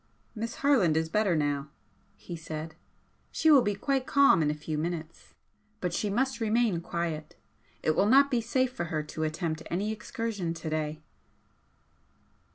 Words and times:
"Miss 0.33 0.55
Harland 0.55 0.97
is 0.97 1.09
better 1.09 1.35
now," 1.35 1.69
he 2.15 2.35
said 2.35 2.73
"She 3.31 3.51
will 3.51 3.61
be 3.61 3.75
quite 3.75 4.07
calm 4.07 4.41
in 4.41 4.49
a 4.49 4.55
few 4.55 4.75
minutes. 4.75 5.35
But 5.79 5.93
she 5.93 6.09
must 6.09 6.39
remain 6.41 6.81
quiet. 6.81 7.35
It 7.83 7.95
will 7.95 8.07
not 8.07 8.31
be 8.31 8.41
safe 8.41 8.73
for 8.73 8.85
her 8.85 9.03
to 9.03 9.21
attempt 9.21 9.61
any 9.69 9.91
excursion 9.91 10.55
today." 10.55 11.01